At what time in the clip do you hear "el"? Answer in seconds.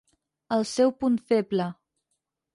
0.57-0.65